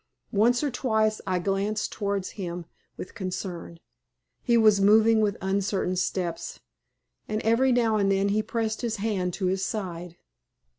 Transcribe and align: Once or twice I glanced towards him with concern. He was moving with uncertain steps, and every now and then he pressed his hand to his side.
Once 0.31 0.63
or 0.63 0.71
twice 0.71 1.21
I 1.27 1.37
glanced 1.37 1.91
towards 1.91 2.31
him 2.31 2.65
with 2.97 3.13
concern. 3.13 3.77
He 4.41 4.57
was 4.57 4.81
moving 4.81 5.21
with 5.21 5.37
uncertain 5.41 5.95
steps, 5.95 6.59
and 7.27 7.39
every 7.43 7.71
now 7.71 7.97
and 7.97 8.11
then 8.11 8.29
he 8.29 8.41
pressed 8.41 8.81
his 8.81 8.95
hand 8.95 9.31
to 9.35 9.45
his 9.45 9.63
side. 9.63 10.17